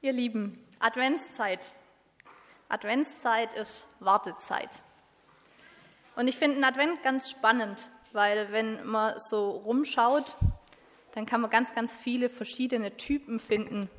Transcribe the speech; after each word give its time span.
Ihr 0.00 0.12
Lieben, 0.12 0.64
Adventszeit. 0.78 1.72
Adventszeit 2.68 3.52
ist 3.54 3.88
Wartezeit. 3.98 4.80
Und 6.14 6.28
ich 6.28 6.36
finde 6.36 6.58
den 6.58 6.64
Advent 6.64 7.02
ganz 7.02 7.28
spannend, 7.28 7.88
weil 8.12 8.52
wenn 8.52 8.86
man 8.86 9.18
so 9.18 9.50
rumschaut, 9.50 10.36
dann 11.16 11.26
kann 11.26 11.40
man 11.40 11.50
ganz, 11.50 11.74
ganz 11.74 11.98
viele 11.98 12.30
verschiedene 12.30 12.96
Typen 12.96 13.40
finden, 13.40 13.90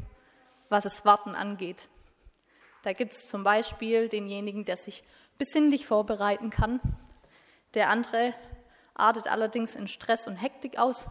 was 0.70 0.85
es 0.85 1.04
Warten 1.04 1.35
angeht. 1.35 1.90
Da 2.84 2.94
gibt 2.94 3.13
es 3.13 3.28
zum 3.28 3.44
Beispiel 3.44 4.08
denjenigen, 4.08 4.63
der 4.63 4.78
sich 4.78 5.04
besinnlich 5.38 5.86
vorbereiten 5.86 6.50
kann. 6.50 6.79
Der 7.74 7.90
andere 7.90 8.34
artet 8.94 9.28
allerdings 9.28 9.76
in 9.76 9.90
Stress 9.90 10.28
und 10.28 10.38
Hektik 10.38 10.79
aus. 10.79 11.08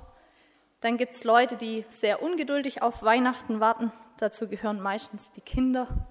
Dann 0.81 0.97
gibt 0.97 1.15
es 1.15 1.25
Leute, 1.25 1.59
die 1.59 1.85
sehr 1.91 2.23
ungeduldig 2.23 2.81
auf 2.81 3.03
Weihnachten 3.03 3.61
warten. 3.61 3.93
Dazu 4.19 4.49
gehören 4.49 4.81
meistens 4.81 5.31
die 5.31 5.41
Kinder. 5.41 6.09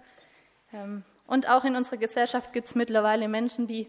Ähm, 0.73 1.03
und 1.27 1.49
auch 1.49 1.65
in 1.65 1.75
unserer 1.75 1.97
Gesellschaft 1.97 2.53
gibt 2.53 2.67
es 2.67 2.75
mittlerweile 2.75 3.27
Menschen, 3.27 3.67
die 3.67 3.87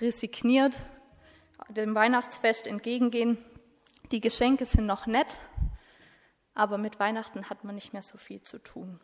resigniert 0.00 0.80
dem 1.68 1.94
Weihnachtsfest 1.94 2.66
entgegengehen. 2.66 3.38
Die 4.10 4.20
Geschenke 4.20 4.64
sind 4.64 4.86
noch 4.86 5.06
nett, 5.06 5.36
aber 6.54 6.78
mit 6.78 6.98
Weihnachten 6.98 7.50
hat 7.50 7.64
man 7.64 7.74
nicht 7.74 7.92
mehr 7.92 8.02
so 8.02 8.16
viel 8.16 8.42
zu 8.42 8.58
tun. 8.58 9.00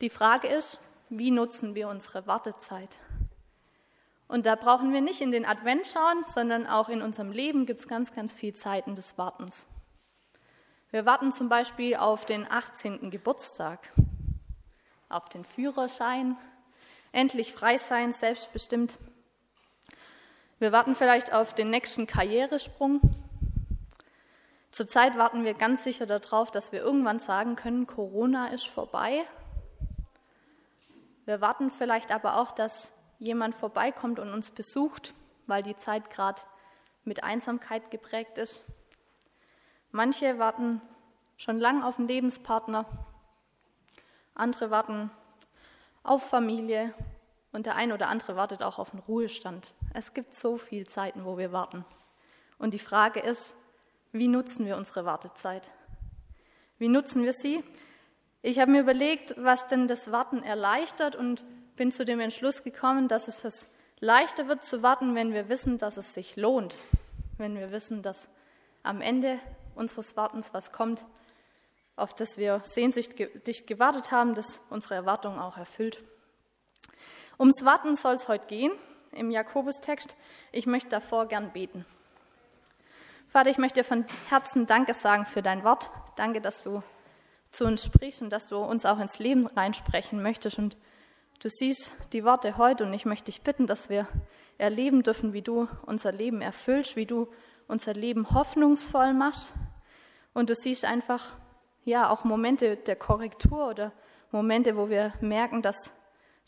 Die 0.00 0.10
Frage 0.10 0.48
ist, 0.48 0.78
wie 1.10 1.30
nutzen 1.30 1.74
wir 1.74 1.88
unsere 1.88 2.26
Wartezeit? 2.26 2.98
Und 4.28 4.46
da 4.46 4.54
brauchen 4.54 4.92
wir 4.92 5.00
nicht 5.00 5.20
in 5.20 5.30
den 5.30 5.44
Advent 5.44 5.86
schauen, 5.86 6.22
sondern 6.24 6.66
auch 6.66 6.88
in 6.88 7.02
unserem 7.02 7.32
Leben 7.32 7.66
gibt 7.66 7.80
es 7.80 7.88
ganz, 7.88 8.14
ganz 8.14 8.32
viele 8.32 8.52
Zeiten 8.54 8.94
des 8.94 9.18
Wartens. 9.18 9.66
Wir 10.90 11.04
warten 11.04 11.32
zum 11.32 11.50
Beispiel 11.50 11.96
auf 11.96 12.24
den 12.24 12.50
18. 12.50 13.10
Geburtstag, 13.10 13.92
auf 15.10 15.28
den 15.28 15.44
Führerschein, 15.44 16.34
endlich 17.12 17.52
frei 17.52 17.76
sein, 17.76 18.10
selbstbestimmt. 18.10 18.96
Wir 20.58 20.72
warten 20.72 20.94
vielleicht 20.94 21.34
auf 21.34 21.54
den 21.54 21.68
nächsten 21.68 22.06
Karrieresprung. 22.06 23.02
Zurzeit 24.70 25.18
warten 25.18 25.44
wir 25.44 25.52
ganz 25.52 25.84
sicher 25.84 26.06
darauf, 26.06 26.50
dass 26.50 26.72
wir 26.72 26.80
irgendwann 26.80 27.18
sagen 27.18 27.54
können, 27.54 27.86
Corona 27.86 28.48
ist 28.48 28.66
vorbei. 28.66 29.26
Wir 31.26 31.42
warten 31.42 31.70
vielleicht 31.70 32.12
aber 32.12 32.38
auch, 32.38 32.50
dass 32.50 32.94
jemand 33.18 33.54
vorbeikommt 33.54 34.18
und 34.20 34.32
uns 34.32 34.52
besucht, 34.52 35.12
weil 35.46 35.62
die 35.62 35.76
Zeit 35.76 36.08
gerade 36.08 36.40
mit 37.04 37.22
Einsamkeit 37.24 37.90
geprägt 37.90 38.38
ist. 38.38 38.64
Manche 39.90 40.38
warten 40.38 40.80
schon 41.36 41.58
lang 41.58 41.82
auf 41.82 41.98
einen 41.98 42.08
Lebenspartner, 42.08 42.84
andere 44.34 44.70
warten 44.70 45.10
auf 46.02 46.28
Familie 46.28 46.94
und 47.52 47.66
der 47.66 47.76
eine 47.76 47.94
oder 47.94 48.08
andere 48.08 48.36
wartet 48.36 48.62
auch 48.62 48.78
auf 48.78 48.92
einen 48.92 49.02
Ruhestand. 49.02 49.72
Es 49.94 50.14
gibt 50.14 50.34
so 50.34 50.58
viele 50.58 50.86
Zeiten, 50.86 51.24
wo 51.24 51.38
wir 51.38 51.52
warten. 51.52 51.84
Und 52.58 52.74
die 52.74 52.78
Frage 52.78 53.20
ist, 53.20 53.54
wie 54.12 54.28
nutzen 54.28 54.66
wir 54.66 54.76
unsere 54.76 55.04
Wartezeit? 55.04 55.70
Wie 56.78 56.88
nutzen 56.88 57.24
wir 57.24 57.32
sie? 57.32 57.64
Ich 58.42 58.58
habe 58.58 58.70
mir 58.70 58.80
überlegt, 58.80 59.34
was 59.36 59.66
denn 59.66 59.88
das 59.88 60.12
Warten 60.12 60.42
erleichtert 60.42 61.16
und 61.16 61.44
bin 61.76 61.90
zu 61.90 62.04
dem 62.04 62.20
Entschluss 62.20 62.62
gekommen, 62.62 63.08
dass 63.08 63.28
es 63.28 63.42
das 63.42 63.68
leichter 64.00 64.48
wird 64.48 64.64
zu 64.64 64.82
warten, 64.82 65.14
wenn 65.14 65.32
wir 65.32 65.48
wissen, 65.48 65.78
dass 65.78 65.96
es 65.96 66.14
sich 66.14 66.36
lohnt, 66.36 66.78
wenn 67.36 67.56
wir 67.56 67.72
wissen, 67.72 68.02
dass 68.02 68.28
am 68.82 69.00
Ende 69.00 69.38
unseres 69.78 70.16
Wartens 70.16 70.52
was 70.52 70.72
kommt, 70.72 71.04
auf 71.96 72.14
das 72.14 72.36
wir 72.36 72.60
sehnsüchtig 72.64 73.66
gewartet 73.66 74.12
haben, 74.12 74.34
das 74.34 74.60
unsere 74.70 74.94
Erwartungen 74.94 75.38
auch 75.38 75.56
erfüllt. 75.56 76.02
Ums 77.38 77.64
Warten 77.64 77.94
soll 77.94 78.16
es 78.16 78.28
heute 78.28 78.46
gehen 78.46 78.72
im 79.12 79.30
Jakobus-Text. 79.30 80.16
Ich 80.52 80.66
möchte 80.66 80.90
davor 80.90 81.26
gern 81.26 81.52
beten. 81.52 81.86
Vater, 83.28 83.50
ich 83.50 83.58
möchte 83.58 83.80
dir 83.80 83.84
von 83.84 84.04
Herzen 84.28 84.66
Danke 84.66 84.94
sagen 84.94 85.26
für 85.26 85.42
dein 85.42 85.64
Wort. 85.64 85.90
Danke, 86.16 86.40
dass 86.40 86.60
du 86.60 86.82
zu 87.50 87.64
uns 87.64 87.84
sprichst 87.84 88.22
und 88.22 88.30
dass 88.30 88.46
du 88.46 88.58
uns 88.58 88.84
auch 88.84 88.98
ins 88.98 89.18
Leben 89.18 89.46
reinsprechen 89.46 90.22
möchtest. 90.22 90.58
Und 90.58 90.76
Du 91.40 91.48
siehst 91.48 91.92
die 92.12 92.24
Worte 92.24 92.58
heute 92.58 92.84
und 92.84 92.92
ich 92.92 93.06
möchte 93.06 93.26
dich 93.26 93.42
bitten, 93.42 93.68
dass 93.68 93.88
wir 93.88 94.08
erleben 94.58 95.04
dürfen, 95.04 95.32
wie 95.32 95.42
du 95.42 95.68
unser 95.86 96.10
Leben 96.10 96.40
erfüllst, 96.40 96.96
wie 96.96 97.06
du 97.06 97.28
unser 97.68 97.94
Leben 97.94 98.34
hoffnungsvoll 98.34 99.12
machst. 99.12 99.54
Und 100.38 100.50
du 100.50 100.54
siehst 100.54 100.84
einfach, 100.84 101.34
ja, 101.84 102.10
auch 102.10 102.22
Momente 102.22 102.76
der 102.76 102.94
Korrektur 102.94 103.70
oder 103.70 103.90
Momente, 104.30 104.76
wo 104.76 104.88
wir 104.88 105.12
merken, 105.20 105.62
dass 105.62 105.92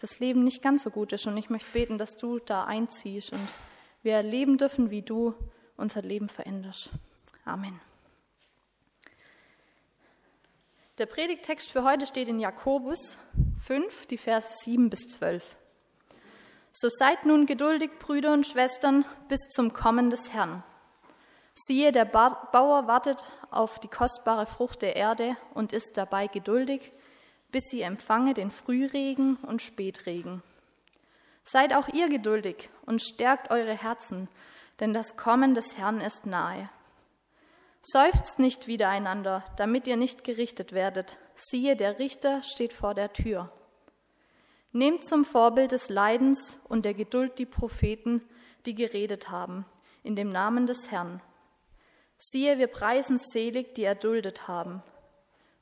das 0.01 0.21
Leben 0.21 0.45
nicht 0.45 0.63
ganz 0.63 0.85
so 0.85 0.91
gut 0.91 1.13
ist. 1.13 1.27
Und 1.27 1.37
ich 1.37 1.51
möchte 1.51 1.73
beten, 1.73 1.99
dass 1.99 2.17
du 2.17 2.39
da 2.39 2.67
einziehst 2.67 3.33
und 3.33 3.49
wir 4.05 4.13
erleben 4.13 4.59
dürfen, 4.59 4.91
wie 4.91 5.03
du 5.03 5.35
unser 5.77 6.03
Leben 6.03 6.29
veränderst. 6.29 6.93
Amen. 7.45 7.81
Der 10.99 11.07
Predigtext 11.07 11.69
für 11.69 11.83
heute 11.83 12.07
steht 12.07 12.29
in 12.29 12.39
Jakobus 12.39 13.19
5, 13.65 14.07
die 14.07 14.19
Verse 14.19 14.55
7 14.63 14.89
bis 14.89 15.01
12. 15.09 15.57
So 16.71 16.89
seid 16.89 17.27
nun 17.27 17.45
geduldig, 17.47 17.91
Brüder 17.99 18.35
und 18.35 18.47
Schwestern, 18.47 19.05
bis 19.27 19.41
zum 19.49 19.73
Kommen 19.73 20.11
des 20.11 20.33
Herrn. 20.33 20.63
Siehe, 21.55 21.93
der 21.93 22.05
Bauer 22.05 22.87
wartet 22.87 23.25
auf 23.51 23.79
die 23.79 23.89
kostbare 23.89 24.47
Frucht 24.47 24.83
der 24.83 24.97
Erde 24.97 25.37
und 25.55 25.73
ist 25.73 25.97
dabei 25.97 26.27
geduldig, 26.27 26.93
bis 27.51 27.65
sie 27.65 27.83
empfange 27.83 28.35
den 28.35 28.51
Frühregen 28.51 29.37
und 29.37 29.61
Spätregen. 29.61 30.43
Seid 31.45 31.75
auch 31.75 31.89
ihr 31.89 32.09
geduldig 32.09 32.71
und 32.87 33.03
stärkt 33.03 33.51
eure 33.51 33.77
Herzen, 33.77 34.29
denn 34.79 34.95
das 34.95 35.17
Kommen 35.17 35.55
des 35.55 35.77
Herrn 35.77 36.01
ist 36.01 36.27
nahe. 36.27 36.69
Seufzt 37.83 38.39
nicht 38.39 38.67
wiedereinander, 38.67 39.45
damit 39.57 39.87
ihr 39.87 39.97
nicht 39.97 40.23
gerichtet 40.23 40.73
werdet. 40.73 41.17
Siehe, 41.35 41.77
der 41.77 41.99
Richter 41.99 42.43
steht 42.43 42.73
vor 42.73 42.95
der 42.95 43.13
Tür. 43.13 43.51
Nehmt 44.73 45.05
zum 45.05 45.25
Vorbild 45.25 45.73
des 45.73 45.89
Leidens 45.89 46.59
und 46.69 46.85
der 46.85 46.95
Geduld 46.95 47.39
die 47.39 47.47
Propheten, 47.47 48.23
die 48.67 48.75
geredet 48.75 49.31
haben, 49.31 49.65
in 50.03 50.15
dem 50.15 50.31
Namen 50.31 50.67
des 50.67 50.91
Herrn. 50.91 51.21
Siehe, 52.23 52.59
wir 52.59 52.67
preisen 52.67 53.17
selig, 53.17 53.75
die 53.75 53.85
erduldet 53.85 54.47
haben. 54.47 54.83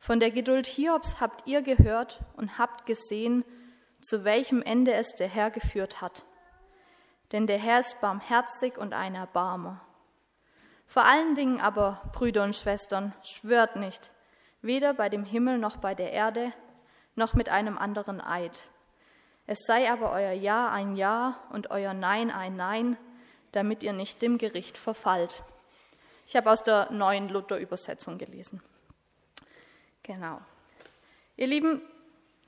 Von 0.00 0.19
der 0.19 0.32
Geduld 0.32 0.66
Hiobs 0.66 1.20
habt 1.20 1.46
ihr 1.46 1.62
gehört 1.62 2.19
und 2.36 2.58
habt 2.58 2.84
gesehen, 2.84 3.44
zu 4.00 4.24
welchem 4.24 4.60
Ende 4.62 4.92
es 4.92 5.14
der 5.14 5.28
Herr 5.28 5.52
geführt 5.52 6.00
hat. 6.00 6.24
Denn 7.30 7.46
der 7.46 7.58
Herr 7.58 7.78
ist 7.78 8.00
barmherzig 8.00 8.76
und 8.76 8.92
ein 8.92 9.14
Erbarmer. 9.14 9.80
Vor 10.84 11.04
allen 11.04 11.36
Dingen 11.36 11.60
aber, 11.60 12.02
Brüder 12.12 12.42
und 12.42 12.56
Schwestern, 12.56 13.14
schwört 13.22 13.76
nicht, 13.76 14.10
weder 14.60 14.94
bei 14.94 15.08
dem 15.08 15.25
Himmel 15.25 15.58
noch 15.58 15.76
bei 15.76 15.94
der 15.94 16.10
Erde, 16.10 16.52
noch 17.14 17.34
mit 17.34 17.48
einem 17.50 17.78
anderen 17.78 18.20
Eid. 18.20 18.69
Es 19.46 19.60
sei 19.64 19.88
aber 19.88 20.10
euer 20.10 20.32
Ja 20.32 20.72
ein 20.72 20.96
Ja 20.96 21.38
und 21.50 21.70
euer 21.70 21.94
Nein 21.94 22.32
ein 22.32 22.56
Nein, 22.56 22.98
damit 23.52 23.84
ihr 23.84 23.92
nicht 23.92 24.22
dem 24.22 24.38
Gericht 24.38 24.76
verfallt. 24.76 25.44
Ich 26.28 26.37
habe 26.37 26.50
aus 26.50 26.62
der 26.62 26.93
neuen 26.93 27.31
Luther-Übersetzung 27.31 28.19
gelesen. 28.19 28.62
Genau. 30.03 30.43
Ihr 31.37 31.47
Lieben, 31.47 31.81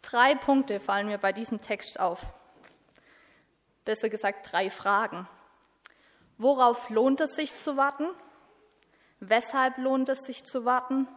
drei 0.02 0.34
Punkte 0.34 0.80
fallen 0.80 1.06
mir 1.06 1.16
bei 1.16 1.32
diesem 1.32 1.62
Text 1.62 1.98
auf. 1.98 2.26
Besser 3.86 4.10
gesagt, 4.10 4.52
drei 4.52 4.68
Fragen. 4.68 5.26
Worauf 6.36 6.90
lohnt 6.90 7.22
es 7.22 7.34
sich 7.36 7.56
zu 7.56 7.78
warten? 7.78 8.06
Weshalb 9.18 9.78
lohnt 9.78 10.10
es 10.10 10.24
sich 10.24 10.44
zu 10.44 10.66
warten? 10.66 11.08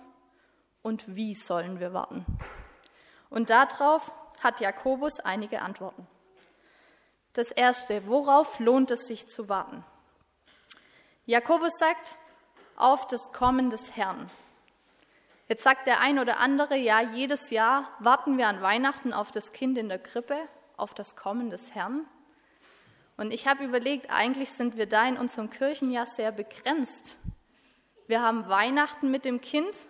Und 0.81 1.17
wie 1.17 1.35
sollen 1.35 1.81
wir 1.81 1.91
warten? 1.91 2.25
Und 3.29 3.49
darauf 3.49 4.13
hat 4.39 4.61
Jakobus 4.61 5.19
einige 5.19 5.61
Antworten. 5.61 6.07
Das 7.33 7.51
erste, 7.51 8.07
worauf 8.07 8.57
lohnt 8.59 8.89
es 8.89 9.05
sich 9.05 9.27
zu 9.27 9.49
warten? 9.49 9.83
Jakobus 11.25 11.73
sagt, 11.77 12.17
auf 12.75 13.07
das 13.07 13.31
Kommen 13.31 13.69
des 13.69 13.95
Herrn. 13.95 14.29
Jetzt 15.47 15.63
sagt 15.63 15.87
der 15.87 15.99
ein 15.99 16.19
oder 16.19 16.39
andere, 16.39 16.75
ja, 16.77 17.01
jedes 17.01 17.49
Jahr 17.49 17.87
warten 17.99 18.37
wir 18.37 18.47
an 18.47 18.61
Weihnachten 18.61 19.13
auf 19.13 19.31
das 19.31 19.51
Kind 19.51 19.77
in 19.77 19.89
der 19.89 19.99
Krippe, 19.99 20.37
auf 20.77 20.93
das 20.93 21.15
Kommen 21.15 21.49
des 21.49 21.75
Herrn. 21.75 22.05
Und 23.17 23.31
ich 23.31 23.47
habe 23.47 23.63
überlegt, 23.63 24.09
eigentlich 24.09 24.51
sind 24.51 24.77
wir 24.77 24.87
da 24.87 25.07
in 25.07 25.17
unserem 25.17 25.49
Kirchenjahr 25.49 26.05
sehr 26.05 26.31
begrenzt. 26.31 27.15
Wir 28.07 28.21
haben 28.21 28.49
Weihnachten 28.49 29.11
mit 29.11 29.25
dem 29.25 29.41
Kind. 29.41 29.85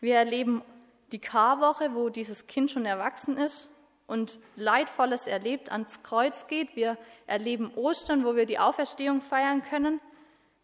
Wir 0.00 0.16
erleben 0.16 0.62
die 1.10 1.18
Karwoche, 1.18 1.94
wo 1.94 2.08
dieses 2.08 2.46
Kind 2.46 2.70
schon 2.70 2.86
erwachsen 2.86 3.36
ist 3.36 3.68
und 4.06 4.38
Leidvolles 4.56 5.26
erlebt, 5.26 5.72
ans 5.72 6.02
Kreuz 6.02 6.46
geht. 6.46 6.76
Wir 6.76 6.96
erleben 7.26 7.72
Ostern, 7.74 8.24
wo 8.24 8.36
wir 8.36 8.46
die 8.46 8.58
Auferstehung 8.58 9.20
feiern 9.20 9.62
können. 9.62 10.00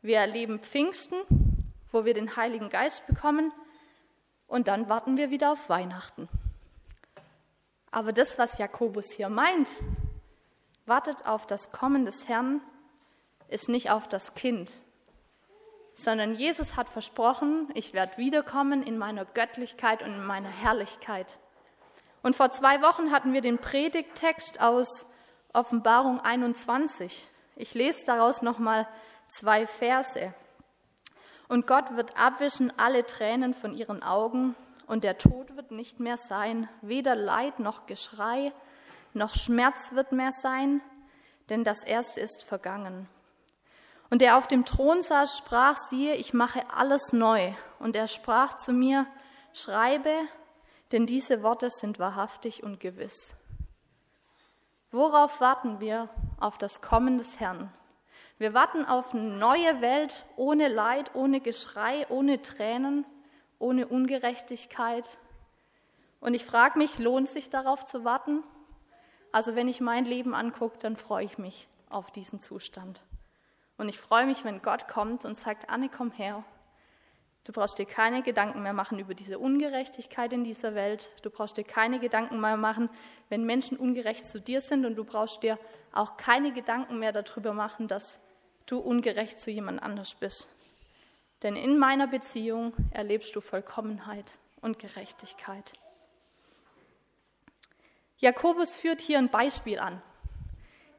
Wir 0.01 0.19
erleben 0.19 0.61
Pfingsten, 0.61 1.17
wo 1.91 2.05
wir 2.05 2.15
den 2.15 2.37
Heiligen 2.37 2.69
Geist 2.71 3.07
bekommen. 3.07 3.53
und 4.47 4.67
dann 4.69 4.89
warten 4.89 5.19
wir 5.19 5.29
wieder 5.29 5.53
auf 5.53 5.69
Weihnachten. 5.69 6.29
Aber 7.91 8.13
das, 8.13 8.39
was 8.39 8.57
Jakobus 8.57 9.11
hier 9.11 9.29
meint, 9.29 9.69
wartet 10.87 11.27
auf 11.27 11.47
das 11.47 11.71
Kommen 11.71 12.07
des 12.07 12.29
Herrn, 12.29 12.63
ist 13.49 13.69
nicht 13.69 13.91
auf 13.91 14.09
das 14.09 14.35
Kind, 14.35 14.79
sondern 15.95 16.35
Jesus 16.35 16.77
hat 16.77 16.89
versprochen, 16.89 17.69
ich 17.75 17.93
werde 17.93 18.17
wiederkommen 18.17 18.83
in 18.83 18.97
meiner 18.97 19.25
Göttlichkeit 19.25 20.03
und 20.03 20.15
in 20.15 20.25
meiner 20.25 20.49
Herrlichkeit. 20.49 21.39
Und 22.23 22.37
vor 22.37 22.51
zwei 22.51 22.81
Wochen 22.83 23.11
hatten 23.11 23.33
wir 23.33 23.41
den 23.41 23.59
Predigttext 23.59 24.61
aus 24.61 25.07
Offenbarung 25.53 26.21
21. 26.21 27.29
Ich 27.57 27.75
lese 27.75 28.07
daraus 28.07 28.43
nochmal 28.43 28.87
zwei 29.29 29.67
Verse. 29.67 30.35
Und 31.49 31.67
Gott 31.67 31.97
wird 31.97 32.19
abwischen 32.19 32.73
alle 32.79 33.07
Tränen 33.07 33.55
von 33.55 33.73
ihren 33.73 34.03
Augen, 34.03 34.55
und 34.89 35.05
der 35.05 35.19
Tod 35.19 35.55
wird 35.55 35.71
nicht 35.71 36.01
mehr 36.01 36.17
sein, 36.17 36.67
weder 36.81 37.15
Leid 37.15 37.59
noch 37.59 37.85
Geschrei, 37.85 38.53
noch 39.13 39.35
Schmerz 39.35 39.93
wird 39.93 40.13
mehr 40.13 40.33
sein, 40.33 40.81
denn 41.51 41.63
das 41.63 41.85
Erste 41.85 42.21
ist 42.21 42.43
vergangen. 42.43 43.07
Und 44.11 44.23
der 44.23 44.39
auf 44.39 44.49
dem 44.49 44.65
Thron 44.65 45.03
saß, 45.03 45.37
sprach, 45.37 45.77
siehe, 45.77 46.15
ich 46.15 46.33
mache 46.33 46.63
alles 46.75 47.13
neu. 47.13 47.53
Und 47.79 47.95
er 47.95 48.07
sprach 48.07 48.55
zu 48.55 48.73
mir, 48.73 49.07
schreibe, 49.53 50.15
denn 50.93 51.05
diese 51.05 51.43
Worte 51.43 51.71
sind 51.71 51.99
wahrhaftig 51.99 52.63
und 52.63 52.81
gewiss. 52.81 53.37
Worauf 54.91 55.43
warten 55.43 55.81
wir? 55.81 56.09
Auf 56.41 56.57
das 56.57 56.81
Kommen 56.81 57.19
des 57.19 57.39
Herrn. 57.39 57.71
Wir 58.39 58.55
warten 58.55 58.85
auf 58.85 59.15
eine 59.15 59.23
neue 59.23 59.81
Welt 59.81 60.25
ohne 60.37 60.69
Leid, 60.69 61.11
ohne 61.15 61.41
Geschrei, 61.41 62.07
ohne 62.09 62.41
Tränen, 62.41 63.05
ohne 63.59 63.89
Ungerechtigkeit. 63.89 65.19
Und 66.21 66.35
ich 66.35 66.45
frage 66.45 66.79
mich, 66.79 67.01
lohnt 67.01 67.29
sich 67.29 67.51
darauf 67.51 67.85
zu 67.85 68.05
warten? 68.05 68.45
Also 69.33 69.57
wenn 69.57 69.67
ich 69.67 69.81
mein 69.81 70.05
Leben 70.05 70.35
angucke, 70.35 70.79
dann 70.79 70.97
freue 70.97 71.25
ich 71.25 71.37
mich 71.37 71.69
auf 71.91 72.13
diesen 72.13 72.41
Zustand. 72.41 73.03
Und 73.77 73.89
ich 73.89 73.99
freue 73.99 74.27
mich, 74.27 74.45
wenn 74.45 74.63
Gott 74.63 74.87
kommt 74.87 75.25
und 75.25 75.37
sagt, 75.37 75.69
Anne, 75.69 75.89
komm 75.89 76.13
her. 76.13 76.45
Du 77.43 77.53
brauchst 77.53 77.79
dir 77.79 77.87
keine 77.87 78.23
Gedanken 78.23 78.63
mehr 78.63 78.73
machen 78.73 78.99
über 78.99 79.15
diese 79.15 79.39
Ungerechtigkeit 79.39 80.33
in 80.33 80.45
dieser 80.45 80.75
Welt. 80.75 81.11
Du 81.23 81.31
brauchst 81.31 81.57
dir 81.57 81.65
keine 81.65 81.99
Gedanken 81.99 82.41
mehr 82.41 82.57
machen, 82.57 82.89
wenn 83.31 83.45
Menschen 83.45 83.79
ungerecht 83.79 84.27
zu 84.27 84.41
dir 84.41 84.61
sind. 84.61 84.85
Und 84.85 84.97
du 84.97 85.05
brauchst 85.05 85.43
dir 85.43 85.59
auch 85.93 86.17
keine 86.17 86.53
Gedanken 86.53 86.99
mehr 86.99 87.13
darüber 87.13 87.53
machen, 87.53 87.89
dass 87.89 88.21
du 88.71 88.79
ungerecht 88.79 89.39
zu 89.39 89.51
jemand 89.51 89.83
anders 89.83 90.15
bist. 90.15 90.49
Denn 91.43 91.57
in 91.57 91.79
meiner 91.79 92.07
Beziehung 92.07 92.73
erlebst 92.91 93.35
du 93.35 93.41
Vollkommenheit 93.41 94.39
und 94.61 94.79
Gerechtigkeit. 94.79 95.73
Jakobus 98.19 98.77
führt 98.77 99.01
hier 99.01 99.19
ein 99.19 99.31
Beispiel 99.31 99.79
an. 99.79 100.03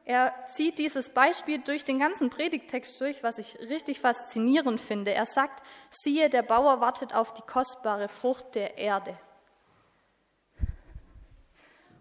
Er 0.06 0.34
zieht 0.46 0.78
dieses 0.78 1.10
Beispiel 1.10 1.60
durch 1.60 1.84
den 1.84 1.98
ganzen 1.98 2.30
Predigtext 2.30 3.00
durch, 3.00 3.22
was 3.22 3.38
ich 3.38 3.58
richtig 3.60 4.00
faszinierend 4.00 4.80
finde. 4.80 5.12
Er 5.12 5.26
sagt, 5.26 5.62
siehe, 5.90 6.30
der 6.30 6.42
Bauer 6.42 6.80
wartet 6.80 7.14
auf 7.14 7.34
die 7.34 7.42
kostbare 7.42 8.08
Frucht 8.08 8.54
der 8.54 8.78
Erde. 8.78 9.16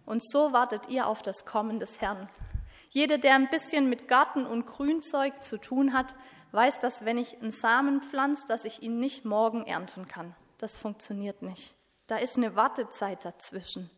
Und 0.05 0.27
so 0.27 0.53
wartet 0.53 0.87
ihr 0.89 1.05
auf 1.05 1.21
das 1.21 1.45
Kommen 1.45 1.79
des 1.79 2.01
Herrn. 2.01 2.29
Jeder, 2.89 3.17
der 3.17 3.35
ein 3.35 3.49
bisschen 3.49 3.89
mit 3.89 4.07
Garten 4.07 4.45
und 4.45 4.65
Grünzeug 4.65 5.43
zu 5.43 5.57
tun 5.57 5.93
hat, 5.93 6.15
weiß, 6.51 6.79
dass 6.79 7.05
wenn 7.05 7.17
ich 7.17 7.39
einen 7.39 7.51
Samen 7.51 8.01
pflanze, 8.01 8.47
dass 8.47 8.65
ich 8.65 8.81
ihn 8.81 8.99
nicht 8.99 9.25
morgen 9.25 9.65
ernten 9.65 10.07
kann. 10.07 10.35
Das 10.57 10.77
funktioniert 10.77 11.41
nicht. 11.41 11.75
Da 12.07 12.17
ist 12.17 12.37
eine 12.37 12.55
Wartezeit 12.55 13.23
dazwischen. 13.23 13.89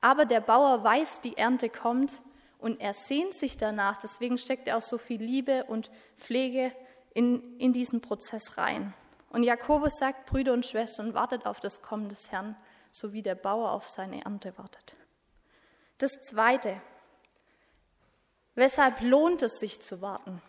Aber 0.00 0.24
der 0.24 0.40
Bauer 0.40 0.84
weiß, 0.84 1.20
die 1.20 1.36
Ernte 1.36 1.68
kommt 1.68 2.20
und 2.58 2.80
er 2.80 2.94
sehnt 2.94 3.34
sich 3.34 3.56
danach. 3.56 3.96
Deswegen 3.96 4.38
steckt 4.38 4.68
er 4.68 4.78
auch 4.78 4.82
so 4.82 4.98
viel 4.98 5.20
Liebe 5.20 5.64
und 5.64 5.90
Pflege 6.16 6.72
in, 7.14 7.58
in 7.58 7.72
diesen 7.72 8.00
Prozess 8.00 8.56
rein. 8.56 8.94
Und 9.30 9.42
Jakobus 9.42 9.98
sagt, 9.98 10.26
Brüder 10.26 10.52
und 10.52 10.64
Schwestern, 10.64 11.14
wartet 11.14 11.44
auf 11.46 11.58
das 11.58 11.82
Kommen 11.82 12.08
des 12.08 12.30
Herrn, 12.30 12.56
so 12.90 13.12
wie 13.12 13.22
der 13.22 13.34
Bauer 13.34 13.72
auf 13.72 13.90
seine 13.90 14.24
Ernte 14.24 14.56
wartet. 14.56 14.96
Das 15.98 16.22
Zweite, 16.22 16.80
Weshalb 18.58 19.02
lohnt 19.02 19.40
es 19.42 19.60
sich 19.60 19.80
zu 19.80 20.00
warten? 20.02 20.42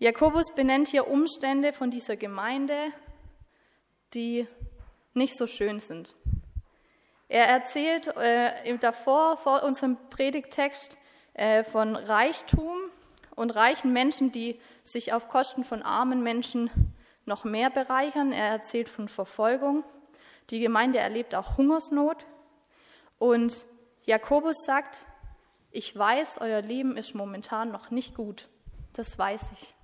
Jakobus 0.00 0.52
benennt 0.52 0.88
hier 0.88 1.06
Umstände 1.06 1.72
von 1.72 1.88
dieser 1.88 2.16
Gemeinde, 2.16 2.74
die 4.12 4.48
nicht 5.14 5.36
so 5.36 5.46
schön 5.46 5.78
sind. 5.78 6.16
Er 7.28 7.46
erzählt 7.46 8.08
äh, 8.16 8.76
davor, 8.78 9.36
vor 9.36 9.62
unserem 9.62 9.98
Predigtext, 10.10 10.96
äh, 11.34 11.62
von 11.62 11.94
Reichtum 11.94 12.76
und 13.36 13.52
reichen 13.52 13.92
Menschen, 13.92 14.32
die 14.32 14.60
sich 14.82 15.12
auf 15.12 15.28
Kosten 15.28 15.62
von 15.62 15.82
armen 15.82 16.24
Menschen 16.24 16.92
noch 17.24 17.44
mehr 17.44 17.70
bereichern. 17.70 18.32
Er 18.32 18.48
erzählt 18.48 18.88
von 18.88 19.08
Verfolgung. 19.08 19.84
Die 20.50 20.58
Gemeinde 20.58 20.98
erlebt 20.98 21.36
auch 21.36 21.56
Hungersnot. 21.56 22.26
Und 23.20 23.64
Jakobus 24.06 24.56
sagt, 24.66 25.06
ich 25.70 25.96
weiß, 25.96 26.38
euer 26.40 26.62
Leben 26.62 26.96
ist 26.96 27.14
momentan 27.14 27.70
noch 27.70 27.90
nicht 27.90 28.14
gut. 28.14 28.48
Das 28.92 29.18
weiß 29.18 29.52
ich. 29.52 29.74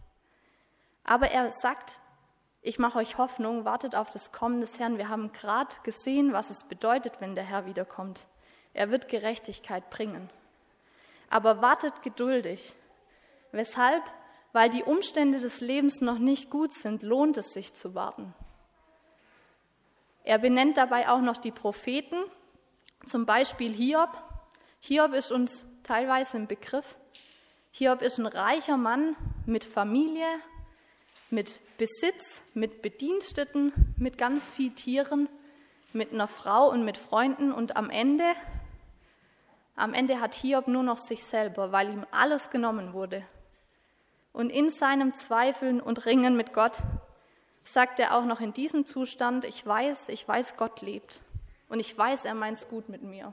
Aber 1.05 1.31
er 1.31 1.51
sagt, 1.53 2.01
ich 2.63 2.81
mache 2.81 2.99
euch 2.99 3.17
Hoffnung, 3.17 3.65
wartet 3.65 3.95
auf 3.95 4.11
das 4.11 4.33
Kommen 4.33 4.61
des 4.61 4.81
Herrn. 4.81 4.99
Wir 4.99 5.09
haben 5.09 5.33
gerade 5.33 5.77
gesehen, 5.85 6.33
was 6.33 6.51
es 6.51 6.65
bedeutet, 6.65 7.21
wenn 7.21 7.37
der 7.37 7.45
Herr 7.45 7.67
wiederkommt. 7.67 8.27
Er 8.75 8.91
wird 8.91 9.09
Gerechtigkeit 9.09 9.89
bringen. 9.89 10.29
Aber 11.31 11.63
wartet 11.63 12.03
geduldig. 12.03 12.75
Weshalb? 13.53 14.03
Weil 14.53 14.71
die 14.71 14.83
Umstände 14.83 15.39
des 15.39 15.61
Lebens 15.61 16.01
noch 16.01 16.19
nicht 16.19 16.51
gut 16.51 16.73
sind, 16.73 17.03
lohnt 17.03 17.37
es 17.37 17.53
sich 17.53 17.75
zu 17.75 17.95
warten. 17.95 18.35
Er 20.25 20.39
benennt 20.39 20.77
dabei 20.77 21.09
auch 21.09 21.21
noch 21.21 21.37
die 21.37 21.53
Propheten, 21.53 22.17
zum 23.05 23.27
Beispiel 23.27 23.73
Hiob. 23.73 24.11
Hiob 24.81 25.13
ist 25.13 25.31
uns 25.31 25.69
teilweise 25.87 26.37
ein 26.37 26.49
Begriff. 26.49 26.97
Hiob 27.71 28.03
ist 28.03 28.19
ein 28.19 28.27
reicher 28.27 28.77
Mann 28.77 29.15
mit 29.47 29.65
Familie, 29.65 30.27
mit 31.31 31.61
Besitz, 31.79 32.43
mit 32.55 32.83
Bediensteten, 32.83 33.73
mit 33.97 34.19
ganz 34.19 34.51
viel 34.51 34.73
Tieren, 34.73 35.29
mit 35.93 36.13
einer 36.13 36.29
Frau 36.29 36.71
und 36.71 36.85
mit 36.85 36.99
Freunden 36.99 37.53
und 37.53 37.77
am 37.77 37.89
Ende, 37.91 38.25
am 39.77 39.95
Ende 39.95 40.21
hat 40.21 40.35
Hiob 40.35 40.69
nur 40.69 40.83
noch 40.83 40.99
sich 40.99 41.23
selber, 41.23 41.71
weil 41.71 41.91
ihm 41.91 42.07
alles 42.11 42.51
genommen 42.51 42.93
wurde. 42.93 43.23
Und 44.33 44.51
in 44.51 44.71
seinem 44.71 45.15
Zweifeln 45.15 45.81
und 45.81 46.05
Ringen 46.05 46.37
mit 46.37 46.53
Gott 46.53 46.79
sagt 47.63 48.01
er 48.01 48.17
auch 48.17 48.25
noch 48.25 48.41
in 48.41 48.53
diesem 48.53 48.87
Zustand, 48.87 49.45
ich 49.45 49.65
weiß, 49.65 50.09
ich 50.09 50.27
weiß, 50.27 50.57
Gott 50.57 50.81
lebt 50.81 51.21
und 51.69 51.79
ich 51.79 51.97
weiß, 51.97 52.25
er 52.25 52.35
meint 52.35 52.59
es 52.59 52.69
gut 52.69 52.89
mit 52.89 53.03
mir. 53.03 53.33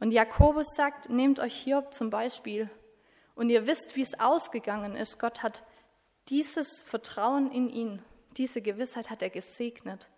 Und 0.00 0.10
Jakobus 0.10 0.66
sagt, 0.74 1.08
nehmt 1.08 1.40
euch 1.40 1.54
Hiob 1.62 1.94
zum 1.94 2.10
Beispiel 2.10 2.68
und 3.34 3.48
ihr 3.48 3.66
wisst, 3.66 3.96
wie 3.96 4.02
es 4.02 4.18
ausgegangen 4.18 4.96
ist. 4.96 5.18
Gott 5.18 5.42
hat 5.42 5.62
dieses 6.28 6.82
Vertrauen 6.82 7.50
in 7.50 7.68
ihn, 7.68 8.02
diese 8.36 8.62
Gewissheit 8.62 9.10
hat 9.10 9.22
er 9.22 9.30
gesegnet. 9.30 10.08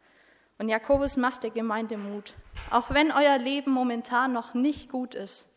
Und 0.58 0.68
Jakobus 0.68 1.16
macht 1.16 1.42
der 1.42 1.50
Gemeinde 1.50 1.98
Mut. 1.98 2.34
Auch 2.70 2.90
wenn 2.90 3.12
euer 3.12 3.38
Leben 3.38 3.70
momentan 3.70 4.32
noch 4.32 4.54
nicht 4.54 4.90
gut 4.90 5.14
ist, 5.14 5.48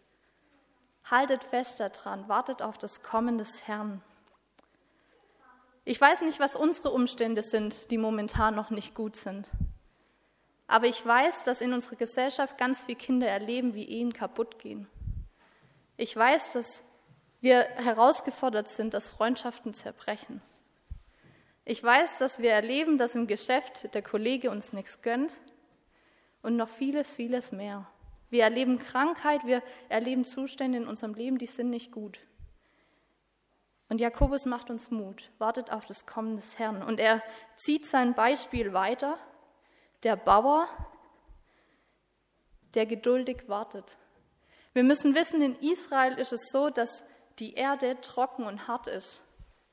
haltet 1.05 1.43
fest 1.43 1.79
daran, 1.79 2.27
wartet 2.27 2.61
auf 2.61 2.77
das 2.77 3.01
Kommen 3.01 3.37
des 3.37 3.67
Herrn. 3.67 4.01
Ich 5.85 5.99
weiß 5.99 6.21
nicht, 6.21 6.39
was 6.39 6.55
unsere 6.55 6.91
Umstände 6.91 7.41
sind, 7.41 7.89
die 7.91 7.97
momentan 7.97 8.55
noch 8.55 8.69
nicht 8.69 8.93
gut 8.93 9.15
sind. 9.15 9.49
Aber 10.69 10.85
ich 10.85 11.03
weiß, 11.03 11.45
dass 11.45 11.61
in 11.61 11.73
unserer 11.73 11.95
Gesellschaft 11.95 12.55
ganz 12.59 12.81
viele 12.81 12.95
Kinder 12.95 13.27
erleben, 13.27 13.73
wie 13.73 13.85
Ehen 13.85 14.13
kaputt 14.13 14.59
gehen. 14.59 14.87
Ich 15.97 16.15
weiß, 16.15 16.53
dass 16.53 16.83
wir 17.41 17.61
herausgefordert 17.75 18.69
sind, 18.69 18.93
dass 18.93 19.09
Freundschaften 19.09 19.73
zerbrechen. 19.73 20.43
Ich 21.65 21.83
weiß, 21.83 22.19
dass 22.19 22.39
wir 22.39 22.51
erleben, 22.51 22.99
dass 22.99 23.15
im 23.15 23.25
Geschäft 23.25 23.95
der 23.95 24.03
Kollege 24.03 24.51
uns 24.51 24.71
nichts 24.71 25.01
gönnt 25.01 25.39
und 26.43 26.55
noch 26.55 26.69
vieles, 26.69 27.09
vieles 27.09 27.51
mehr. 27.51 27.87
Wir 28.29 28.43
erleben 28.43 28.77
Krankheit, 28.77 29.47
wir 29.47 29.63
erleben 29.89 30.23
Zustände 30.23 30.77
in 30.77 30.87
unserem 30.87 31.15
Leben, 31.15 31.39
die 31.39 31.47
sind 31.47 31.71
nicht 31.71 31.91
gut. 31.91 32.19
Und 33.87 33.99
Jakobus 33.99 34.45
macht 34.45 34.69
uns 34.69 34.91
Mut, 34.91 35.31
wartet 35.39 35.71
auf 35.71 35.87
das 35.87 36.05
Kommen 36.05 36.35
des 36.35 36.59
Herrn. 36.59 36.83
Und 36.83 36.99
er 36.99 37.23
zieht 37.55 37.87
sein 37.87 38.13
Beispiel 38.13 38.71
weiter 38.73 39.17
der 40.03 40.15
Bauer, 40.15 40.67
der 42.73 42.85
geduldig 42.85 43.47
wartet. 43.47 43.97
Wir 44.73 44.83
müssen 44.83 45.15
wissen, 45.15 45.41
in 45.41 45.55
Israel 45.59 46.17
ist 46.17 46.31
es 46.31 46.49
so, 46.51 46.69
dass 46.69 47.03
die 47.39 47.53
Erde 47.53 47.99
trocken 48.01 48.43
und 48.43 48.67
hart 48.67 48.87
ist. 48.87 49.23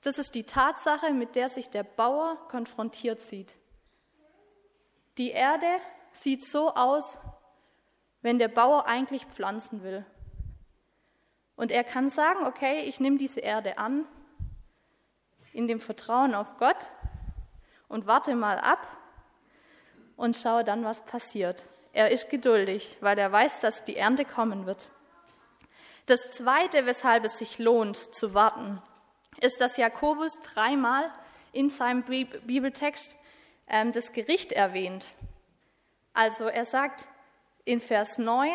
Das 0.02 0.18
ist 0.18 0.34
die 0.34 0.44
Tatsache, 0.44 1.12
mit 1.12 1.36
der 1.36 1.48
sich 1.48 1.68
der 1.68 1.82
Bauer 1.82 2.36
konfrontiert 2.48 3.20
sieht. 3.20 3.56
Die 5.18 5.30
Erde 5.30 5.66
sieht 6.12 6.44
so 6.44 6.74
aus, 6.74 7.18
wenn 8.22 8.38
der 8.38 8.48
Bauer 8.48 8.86
eigentlich 8.86 9.26
pflanzen 9.26 9.82
will. 9.82 10.04
Und 11.56 11.70
er 11.70 11.84
kann 11.84 12.10
sagen, 12.10 12.46
okay, 12.46 12.82
ich 12.84 13.00
nehme 13.00 13.16
diese 13.16 13.40
Erde 13.40 13.78
an, 13.78 14.06
in 15.52 15.68
dem 15.68 15.80
Vertrauen 15.80 16.34
auf 16.34 16.56
Gott 16.58 16.90
und 17.88 18.06
warte 18.06 18.34
mal 18.34 18.58
ab 18.58 18.86
und 20.16 20.36
schaue 20.36 20.64
dann, 20.64 20.84
was 20.84 21.04
passiert. 21.04 21.62
Er 21.92 22.10
ist 22.10 22.30
geduldig, 22.30 22.96
weil 23.00 23.18
er 23.18 23.32
weiß, 23.32 23.60
dass 23.60 23.84
die 23.84 23.96
Ernte 23.96 24.24
kommen 24.24 24.66
wird. 24.66 24.88
Das 26.06 26.32
Zweite, 26.32 26.86
weshalb 26.86 27.24
es 27.24 27.38
sich 27.38 27.58
lohnt 27.58 27.96
zu 27.96 28.34
warten, 28.34 28.80
ist, 29.40 29.60
dass 29.60 29.76
Jakobus 29.76 30.40
dreimal 30.40 31.10
in 31.52 31.70
seinem 31.70 32.02
Bibeltext 32.02 33.16
ähm, 33.68 33.92
das 33.92 34.12
Gericht 34.12 34.52
erwähnt. 34.52 35.14
Also 36.12 36.44
er 36.44 36.64
sagt 36.64 37.08
in 37.64 37.80
Vers 37.80 38.18
9, 38.18 38.50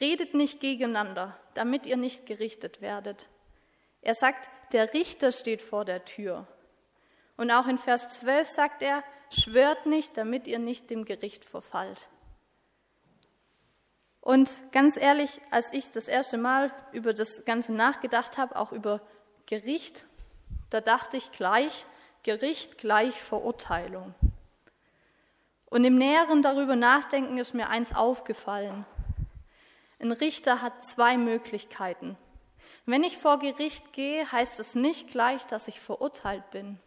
redet 0.00 0.34
nicht 0.34 0.60
gegeneinander, 0.60 1.36
damit 1.54 1.86
ihr 1.86 1.96
nicht 1.96 2.26
gerichtet 2.26 2.80
werdet. 2.80 3.28
Er 4.02 4.14
sagt, 4.14 4.48
der 4.72 4.92
Richter 4.92 5.32
steht 5.32 5.62
vor 5.62 5.84
der 5.84 6.04
Tür. 6.04 6.46
Und 7.36 7.50
auch 7.50 7.66
in 7.66 7.78
Vers 7.78 8.20
12 8.20 8.48
sagt 8.48 8.82
er, 8.82 9.02
schwört 9.30 9.86
nicht, 9.86 10.16
damit 10.16 10.46
ihr 10.46 10.58
nicht 10.58 10.90
dem 10.90 11.04
Gericht 11.04 11.44
verfallt. 11.44 12.08
Und 14.20 14.50
ganz 14.72 14.96
ehrlich, 14.96 15.40
als 15.50 15.72
ich 15.72 15.90
das 15.92 16.08
erste 16.08 16.36
Mal 16.36 16.72
über 16.92 17.14
das 17.14 17.44
Ganze 17.44 17.72
nachgedacht 17.72 18.38
habe, 18.38 18.56
auch 18.56 18.72
über 18.72 19.00
Gericht, 19.46 20.04
da 20.70 20.80
dachte 20.80 21.16
ich 21.16 21.30
gleich, 21.30 21.86
Gericht 22.24 22.76
gleich 22.76 23.22
Verurteilung. 23.22 24.14
Und 25.66 25.84
im 25.84 25.96
Näheren 25.96 26.42
darüber 26.42 26.74
nachdenken 26.74 27.38
ist 27.38 27.54
mir 27.54 27.68
eins 27.68 27.94
aufgefallen. 27.94 28.84
Ein 30.00 30.10
Richter 30.10 30.60
hat 30.60 30.84
zwei 30.84 31.16
Möglichkeiten. 31.16 32.16
Wenn 32.84 33.04
ich 33.04 33.18
vor 33.18 33.38
Gericht 33.38 33.92
gehe, 33.92 34.30
heißt 34.30 34.60
es 34.60 34.74
nicht 34.74 35.08
gleich, 35.08 35.46
dass 35.46 35.68
ich 35.68 35.80
verurteilt 35.80 36.50
bin, 36.50 36.78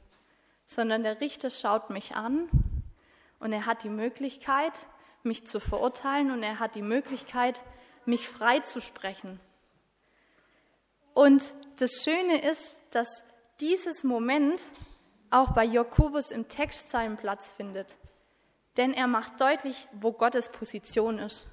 sondern 0.69 1.01
der 1.01 1.19
Richter 1.19 1.49
schaut 1.49 1.89
mich 1.89 2.15
an 2.15 2.47
und 3.39 3.51
er 3.51 3.65
hat 3.65 3.83
die 3.83 3.89
Möglichkeit, 3.89 4.73
mich 5.23 5.47
zu 5.47 5.59
verurteilen 5.59 6.29
und 6.29 6.43
er 6.43 6.59
hat 6.59 6.75
die 6.75 6.83
Möglichkeit, 6.83 7.63
mich 8.05 8.29
freizusprechen. 8.29 9.39
Und 11.15 11.55
das 11.77 12.03
Schöne 12.03 12.47
ist, 12.47 12.79
dass 12.91 13.23
dieses 13.59 14.03
Moment 14.03 14.61
auch 15.31 15.53
bei 15.53 15.63
Jakobus 15.63 16.29
im 16.29 16.47
Text 16.47 16.89
seinen 16.89 17.17
Platz 17.17 17.49
findet. 17.49 17.97
Denn 18.77 18.93
er 18.93 19.07
macht 19.07 19.41
deutlich, 19.41 19.87
wo 19.93 20.11
Gottes 20.11 20.49
Position 20.49 21.17
ist. 21.17 21.47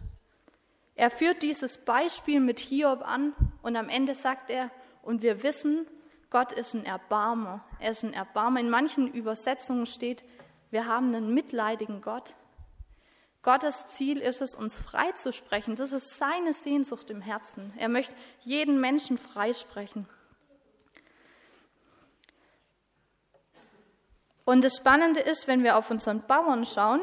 Er 0.94 1.10
führt 1.10 1.42
dieses 1.42 1.78
Beispiel 1.78 2.40
mit 2.40 2.60
Hiob 2.60 3.00
an 3.00 3.32
und 3.62 3.76
am 3.76 3.88
Ende 3.88 4.14
sagt 4.14 4.50
er, 4.50 4.70
und 5.02 5.22
wir 5.22 5.42
wissen, 5.42 5.86
Gott 6.30 6.52
ist 6.52 6.74
ein 6.74 6.84
Erbarmer. 6.84 7.64
Er 7.78 7.92
ist 7.92 8.02
ein 8.04 8.14
Erbarmer. 8.14 8.60
In 8.60 8.70
manchen 8.70 9.12
Übersetzungen 9.12 9.86
steht, 9.86 10.24
wir 10.70 10.86
haben 10.86 11.14
einen 11.14 11.32
mitleidigen 11.32 12.00
Gott. 12.00 12.34
Gottes 13.42 13.86
Ziel 13.86 14.18
ist 14.18 14.42
es, 14.42 14.56
uns 14.56 14.74
freizusprechen. 14.74 15.76
Das 15.76 15.92
ist 15.92 16.16
seine 16.16 16.52
Sehnsucht 16.52 17.10
im 17.10 17.20
Herzen. 17.20 17.72
Er 17.76 17.88
möchte 17.88 18.16
jeden 18.40 18.80
Menschen 18.80 19.18
freisprechen. 19.18 20.08
Und 24.44 24.64
das 24.64 24.76
Spannende 24.76 25.20
ist, 25.20 25.46
wenn 25.46 25.62
wir 25.62 25.76
auf 25.76 25.90
unseren 25.90 26.26
Bauern 26.26 26.64
schauen, 26.64 27.00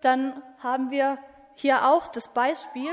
dann 0.00 0.42
haben 0.58 0.90
wir 0.90 1.18
hier 1.54 1.88
auch 1.88 2.06
das 2.08 2.28
Beispiel. 2.28 2.90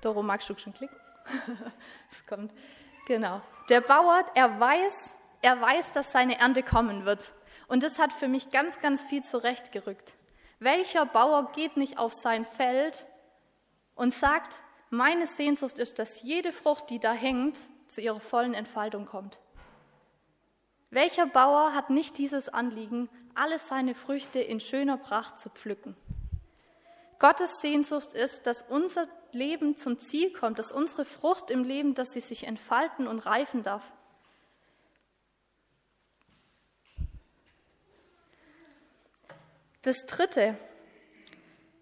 Doro, 0.00 0.22
magst 0.22 0.48
du 0.48 0.56
schon 0.56 0.72
klicken? 0.72 0.96
Es 2.10 2.26
kommt. 2.26 2.52
Genau. 3.06 3.40
Der 3.68 3.80
Bauer, 3.80 4.24
er 4.34 4.58
weiß, 4.60 5.18
er 5.42 5.60
weiß, 5.60 5.92
dass 5.92 6.12
seine 6.12 6.38
Ernte 6.38 6.62
kommen 6.62 7.04
wird. 7.04 7.32
Und 7.66 7.82
das 7.82 7.98
hat 7.98 8.12
für 8.12 8.28
mich 8.28 8.50
ganz, 8.50 8.80
ganz 8.80 9.04
viel 9.04 9.22
zurechtgerückt. 9.22 10.14
Welcher 10.58 11.06
Bauer 11.06 11.52
geht 11.52 11.76
nicht 11.76 11.98
auf 11.98 12.14
sein 12.14 12.44
Feld 12.44 13.06
und 13.94 14.12
sagt, 14.12 14.62
meine 14.90 15.26
Sehnsucht 15.26 15.78
ist, 15.78 15.98
dass 15.98 16.22
jede 16.22 16.52
Frucht, 16.52 16.90
die 16.90 16.98
da 16.98 17.12
hängt, 17.12 17.58
zu 17.86 18.00
ihrer 18.00 18.20
vollen 18.20 18.54
Entfaltung 18.54 19.06
kommt? 19.06 19.38
Welcher 20.90 21.26
Bauer 21.26 21.74
hat 21.74 21.90
nicht 21.90 22.16
dieses 22.16 22.48
Anliegen, 22.48 23.10
alle 23.34 23.58
seine 23.58 23.94
Früchte 23.94 24.40
in 24.40 24.58
schöner 24.58 24.96
Pracht 24.96 25.38
zu 25.38 25.50
pflücken? 25.50 25.94
Gottes 27.18 27.60
Sehnsucht 27.60 28.12
ist, 28.12 28.46
dass 28.46 28.62
unser 28.68 29.06
Leben 29.32 29.76
zum 29.76 29.98
Ziel 29.98 30.32
kommt, 30.32 30.58
dass 30.58 30.72
unsere 30.72 31.04
Frucht 31.04 31.50
im 31.50 31.64
Leben, 31.64 31.94
dass 31.94 32.12
sie 32.12 32.20
sich 32.20 32.46
entfalten 32.46 33.08
und 33.08 33.20
reifen 33.20 33.62
darf. 33.62 33.92
Das 39.82 40.06
Dritte 40.06 40.56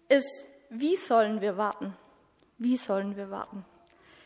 ist, 0.09 0.47
wie 0.69 0.95
sollen 0.95 1.41
wir 1.41 1.57
warten? 1.57 1.95
Wie 2.57 2.77
sollen 2.77 3.15
wir 3.15 3.29
warten? 3.29 3.65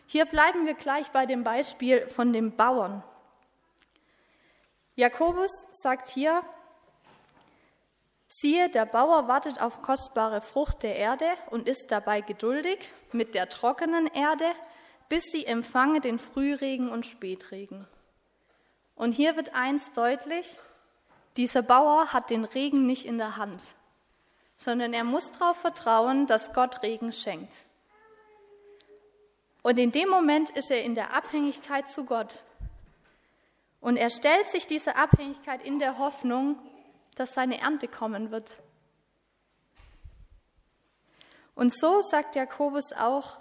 Hier 0.06 0.26
bleiben 0.26 0.66
wir 0.66 0.74
gleich 0.74 1.10
bei 1.12 1.26
dem 1.26 1.44
Beispiel 1.44 2.08
von 2.08 2.34
dem 2.34 2.56
Bauern. 2.56 3.04
Jakobus 4.96 5.68
sagt 5.72 6.08
hier, 6.08 6.44
siehe, 8.32 8.70
der 8.70 8.86
Bauer 8.86 9.28
wartet 9.28 9.62
auf 9.62 9.82
kostbare 9.82 10.40
Frucht 10.40 10.84
der 10.84 10.96
Erde 10.96 11.28
und 11.50 11.68
ist 11.68 11.92
dabei 11.92 12.22
geduldig 12.22 12.80
mit 13.12 13.36
der 13.36 13.50
trockenen 13.50 14.08
Erde, 14.08 14.46
bis 15.10 15.24
sie 15.32 15.46
empfange 15.46 16.00
den 16.00 16.18
Frühregen 16.18 16.90
und 16.90 17.06
Spätregen. 17.06 17.86
Und 18.96 19.12
hier 19.12 19.36
wird 19.36 19.54
eins 19.54 19.92
deutlich, 19.92 20.58
dieser 21.36 21.62
Bauer 21.62 22.14
hat 22.14 22.30
den 22.30 22.46
Regen 22.46 22.86
nicht 22.86 23.06
in 23.06 23.18
der 23.18 23.36
Hand, 23.36 23.64
sondern 24.56 24.94
er 24.94 25.04
muss 25.04 25.32
darauf 25.32 25.58
vertrauen, 25.58 26.26
dass 26.26 26.54
Gott 26.54 26.84
Regen 26.84 27.12
schenkt. 27.12 27.54
Und 29.62 29.78
in 29.78 29.92
dem 29.92 30.08
Moment 30.08 30.52
ist 30.52 30.72
er 30.72 30.84
in 30.84 30.96
der 30.96 31.14
Abhängigkeit 31.14 31.90
zu 31.90 32.06
Gott. 32.06 32.46
Und 33.82 33.98
er 33.98 34.10
stellt 34.10 34.48
sich 34.48 34.68
diese 34.68 34.96
Abhängigkeit 34.96 35.62
in 35.64 35.80
der 35.80 35.98
Hoffnung, 35.98 36.58
dass 37.16 37.34
seine 37.34 37.60
Ernte 37.60 37.88
kommen 37.88 38.32
wird. 38.32 38.62
Und 41.56 41.74
so 41.74 42.02
sagt 42.02 42.36
Jakobus 42.36 42.94
auch, 42.94 43.38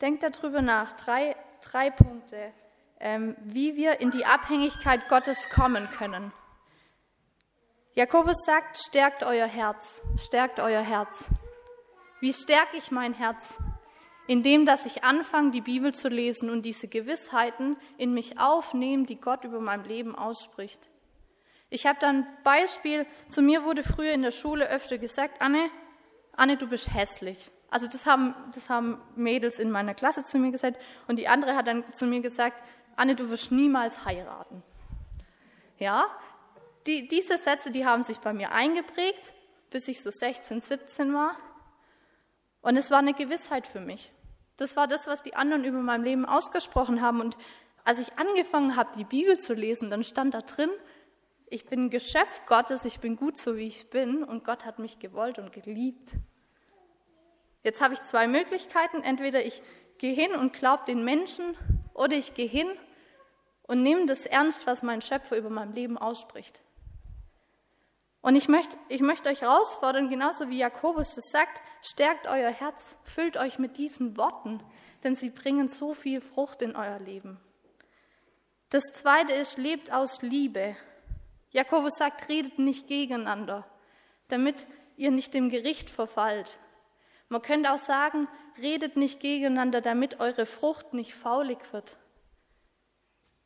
denkt 0.00 0.22
darüber 0.22 0.62
nach, 0.62 0.92
drei, 0.92 1.36
drei 1.60 1.90
Punkte 1.90 2.52
ähm, 3.04 3.36
wie 3.44 3.76
wir 3.76 4.00
in 4.00 4.10
die 4.10 4.24
Abhängigkeit 4.24 5.08
Gottes 5.08 5.50
kommen 5.50 5.88
können. 5.90 6.32
Jakobus 7.94 8.36
sagt, 8.44 8.78
stärkt 8.78 9.22
euer 9.22 9.46
Herz, 9.46 10.02
stärkt 10.16 10.58
euer 10.58 10.80
Herz. 10.80 11.30
Wie 12.20 12.32
stärke 12.32 12.76
ich 12.76 12.90
mein 12.90 13.12
Herz? 13.12 13.58
Indem, 14.26 14.64
dass 14.64 14.86
ich 14.86 15.04
anfange, 15.04 15.50
die 15.50 15.60
Bibel 15.60 15.92
zu 15.92 16.08
lesen 16.08 16.48
und 16.48 16.62
diese 16.62 16.88
Gewissheiten 16.88 17.76
in 17.98 18.14
mich 18.14 18.40
aufnehmen, 18.40 19.04
die 19.04 19.20
Gott 19.20 19.44
über 19.44 19.60
mein 19.60 19.84
Leben 19.84 20.16
ausspricht. 20.16 20.88
Ich 21.74 21.86
habe 21.86 21.98
dann 21.98 22.24
Beispiel, 22.44 23.04
zu 23.30 23.42
mir 23.42 23.64
wurde 23.64 23.82
früher 23.82 24.12
in 24.12 24.22
der 24.22 24.30
Schule 24.30 24.68
öfter 24.68 24.96
gesagt, 24.96 25.42
Anne, 25.42 25.70
Anne, 26.36 26.56
du 26.56 26.68
bist 26.68 26.94
hässlich. 26.94 27.50
Also 27.68 27.88
das 27.88 28.06
haben, 28.06 28.32
das 28.54 28.70
haben 28.70 29.02
Mädels 29.16 29.58
in 29.58 29.72
meiner 29.72 29.92
Klasse 29.92 30.22
zu 30.22 30.38
mir 30.38 30.52
gesagt 30.52 30.80
und 31.08 31.18
die 31.18 31.26
andere 31.26 31.56
hat 31.56 31.66
dann 31.66 31.82
zu 31.92 32.06
mir 32.06 32.20
gesagt, 32.20 32.62
Anne, 32.94 33.16
du 33.16 33.28
wirst 33.28 33.50
niemals 33.50 34.04
heiraten. 34.04 34.62
Ja, 35.80 36.04
die, 36.86 37.08
diese 37.08 37.38
Sätze, 37.38 37.72
die 37.72 37.84
haben 37.84 38.04
sich 38.04 38.18
bei 38.18 38.32
mir 38.32 38.52
eingeprägt, 38.52 39.32
bis 39.70 39.88
ich 39.88 40.00
so 40.00 40.12
16, 40.12 40.60
17 40.60 41.12
war. 41.12 41.36
Und 42.62 42.76
es 42.76 42.92
war 42.92 42.98
eine 42.98 43.14
Gewissheit 43.14 43.66
für 43.66 43.80
mich. 43.80 44.12
Das 44.58 44.76
war 44.76 44.86
das, 44.86 45.08
was 45.08 45.22
die 45.22 45.34
anderen 45.34 45.64
über 45.64 45.80
mein 45.80 46.04
Leben 46.04 46.24
ausgesprochen 46.24 47.02
haben. 47.02 47.20
Und 47.20 47.36
als 47.82 47.98
ich 47.98 48.16
angefangen 48.16 48.76
habe, 48.76 48.96
die 48.96 49.02
Bibel 49.02 49.38
zu 49.38 49.54
lesen, 49.54 49.90
dann 49.90 50.04
stand 50.04 50.34
da 50.34 50.40
drin, 50.40 50.70
ich 51.46 51.66
bin 51.66 51.84
ein 51.84 51.90
Geschöpf 51.90 52.46
Gottes, 52.46 52.84
ich 52.84 53.00
bin 53.00 53.16
gut 53.16 53.36
so, 53.36 53.56
wie 53.56 53.66
ich 53.66 53.90
bin 53.90 54.24
und 54.24 54.44
Gott 54.44 54.64
hat 54.64 54.78
mich 54.78 54.98
gewollt 54.98 55.38
und 55.38 55.52
geliebt. 55.52 56.10
Jetzt 57.62 57.80
habe 57.80 57.94
ich 57.94 58.02
zwei 58.02 58.28
Möglichkeiten. 58.28 59.02
Entweder 59.02 59.44
ich 59.44 59.62
gehe 59.98 60.14
hin 60.14 60.34
und 60.34 60.52
glaube 60.52 60.84
den 60.86 61.04
Menschen 61.04 61.56
oder 61.94 62.14
ich 62.14 62.34
gehe 62.34 62.48
hin 62.48 62.68
und 63.62 63.82
nehme 63.82 64.06
das 64.06 64.26
ernst, 64.26 64.66
was 64.66 64.82
mein 64.82 65.00
Schöpfer 65.00 65.36
über 65.36 65.50
mein 65.50 65.72
Leben 65.72 65.98
ausspricht. 65.98 66.60
Und 68.20 68.36
ich 68.36 68.48
möchte, 68.48 68.76
ich 68.88 69.00
möchte 69.00 69.28
euch 69.28 69.42
herausfordern, 69.42 70.08
genauso 70.08 70.48
wie 70.48 70.58
Jakobus 70.58 71.14
das 71.14 71.30
sagt, 71.30 71.60
stärkt 71.82 72.26
euer 72.26 72.50
Herz, 72.50 72.98
füllt 73.04 73.36
euch 73.36 73.58
mit 73.58 73.76
diesen 73.76 74.16
Worten, 74.16 74.62
denn 75.02 75.14
sie 75.14 75.28
bringen 75.28 75.68
so 75.68 75.92
viel 75.92 76.22
Frucht 76.22 76.62
in 76.62 76.74
euer 76.74 76.98
Leben. 76.98 77.38
Das 78.70 78.82
zweite 78.94 79.34
ist, 79.34 79.58
lebt 79.58 79.92
aus 79.92 80.22
Liebe. 80.22 80.74
Jakobus 81.54 81.94
sagt, 81.96 82.28
redet 82.28 82.58
nicht 82.58 82.88
gegeneinander, 82.88 83.64
damit 84.26 84.66
ihr 84.96 85.12
nicht 85.12 85.32
dem 85.34 85.50
Gericht 85.50 85.88
verfallt. 85.88 86.58
Man 87.28 87.42
könnte 87.42 87.72
auch 87.72 87.78
sagen, 87.78 88.26
redet 88.60 88.96
nicht 88.96 89.20
gegeneinander, 89.20 89.80
damit 89.80 90.18
eure 90.18 90.46
Frucht 90.46 90.94
nicht 90.94 91.14
faulig 91.14 91.58
wird. 91.72 91.96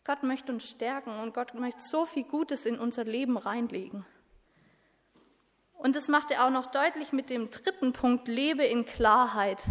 Gott 0.05 0.23
möchte 0.23 0.51
uns 0.51 0.71
stärken 0.71 1.21
und 1.21 1.35
Gott 1.35 1.53
möchte 1.53 1.83
so 1.83 2.07
viel 2.07 2.25
Gutes 2.25 2.65
in 2.65 2.81
unser 2.81 3.05
Leben 3.05 3.37
reinlegen. 3.37 4.07
Und 5.75 5.95
das 5.95 6.09
macht 6.09 6.31
er 6.31 6.47
auch 6.47 6.51
noch 6.51 6.69
deutlich 6.69 7.13
mit 7.13 7.29
dem 7.29 7.51
dritten 7.51 7.93
Punkt, 7.93 8.27
lebe 8.27 8.65
in 8.65 8.87
Klarheit. 8.87 9.63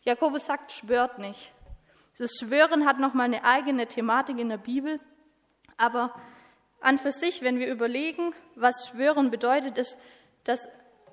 Jakobus 0.00 0.46
sagt, 0.46 0.72
schwört 0.72 1.18
nicht. 1.18 1.52
Das 2.16 2.32
Schwören 2.40 2.86
hat 2.86 2.98
nochmal 2.98 3.26
eine 3.26 3.44
eigene 3.44 3.86
Thematik 3.86 4.38
in 4.38 4.48
der 4.48 4.56
Bibel, 4.56 5.00
aber 5.76 6.14
an 6.82 6.98
für 6.98 7.12
sich, 7.12 7.42
wenn 7.42 7.58
wir 7.58 7.70
überlegen, 7.70 8.34
was 8.54 8.88
Schwören 8.88 9.30
bedeutet, 9.30 9.78
ist, 9.78 9.98
dass 10.44 10.68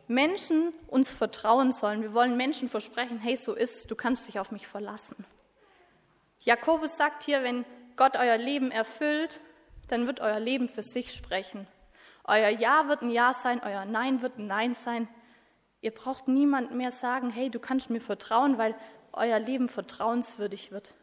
Menschen 0.07 0.73
uns 0.87 1.11
vertrauen 1.11 1.71
sollen. 1.71 2.01
Wir 2.01 2.13
wollen 2.13 2.35
Menschen 2.35 2.67
versprechen, 2.67 3.19
hey, 3.19 3.35
so 3.35 3.53
ist, 3.53 3.91
du 3.91 3.95
kannst 3.95 4.27
dich 4.27 4.39
auf 4.39 4.51
mich 4.51 4.67
verlassen. 4.67 5.23
Jakobus 6.41 6.97
sagt 6.97 7.23
hier, 7.23 7.43
wenn 7.43 7.65
Gott 7.95 8.17
euer 8.17 8.37
Leben 8.37 8.71
erfüllt, 8.71 9.41
dann 9.87 10.07
wird 10.07 10.19
euer 10.19 10.39
Leben 10.39 10.67
für 10.69 10.83
sich 10.83 11.13
sprechen. 11.13 11.67
Euer 12.23 12.49
Ja 12.49 12.87
wird 12.87 13.01
ein 13.01 13.09
Ja 13.09 13.33
sein, 13.33 13.61
euer 13.63 13.85
Nein 13.85 14.21
wird 14.21 14.37
ein 14.37 14.47
Nein 14.47 14.73
sein. 14.73 15.07
Ihr 15.81 15.91
braucht 15.91 16.27
niemand 16.27 16.73
mehr 16.73 16.91
sagen, 16.91 17.29
hey, 17.29 17.49
du 17.49 17.59
kannst 17.59 17.89
mir 17.89 18.01
vertrauen, 18.01 18.57
weil 18.57 18.75
euer 19.13 19.39
Leben 19.39 19.69
vertrauenswürdig 19.69 20.71
wird. 20.71 20.93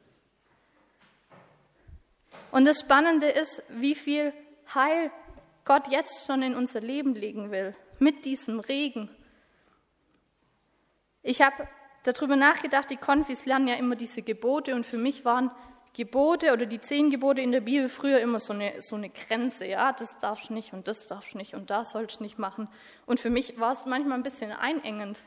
Und 2.50 2.64
das 2.64 2.80
Spannende 2.80 3.28
ist, 3.28 3.62
wie 3.68 3.94
viel 3.94 4.32
Heil 4.74 5.10
Gott 5.64 5.88
jetzt 5.88 6.26
schon 6.26 6.42
in 6.42 6.54
unser 6.54 6.80
Leben 6.80 7.14
legen 7.14 7.50
will, 7.50 7.74
mit 7.98 8.24
diesem 8.24 8.60
Regen. 8.60 9.10
Ich 11.22 11.42
habe 11.42 11.66
darüber 12.04 12.36
nachgedacht, 12.36 12.88
die 12.90 12.96
Konfis 12.96 13.46
lernen 13.46 13.68
ja 13.68 13.74
immer 13.74 13.96
diese 13.96 14.22
Gebote 14.22 14.74
und 14.74 14.86
für 14.86 14.98
mich 14.98 15.24
waren 15.24 15.50
Gebote 15.92 16.52
oder 16.52 16.66
die 16.66 16.80
zehn 16.80 17.10
Gebote 17.10 17.40
in 17.40 17.52
der 17.52 17.62
Bibel 17.62 17.88
früher 17.88 18.20
immer 18.20 18.38
so 18.38 18.52
eine, 18.52 18.74
so 18.80 18.96
eine 18.96 19.08
Grenze. 19.08 19.66
Ja, 19.66 19.92
das 19.92 20.18
darfst 20.18 20.50
du 20.50 20.54
nicht 20.54 20.72
und 20.72 20.86
das 20.88 21.06
darfst 21.06 21.34
du 21.34 21.38
nicht 21.38 21.54
und 21.54 21.70
das 21.70 21.90
sollst 21.90 22.20
du 22.20 22.22
nicht 22.22 22.38
machen. 22.38 22.68
Und 23.06 23.18
für 23.18 23.30
mich 23.30 23.58
war 23.58 23.72
es 23.72 23.86
manchmal 23.86 24.18
ein 24.18 24.22
bisschen 24.22 24.52
einengend. 24.52 25.24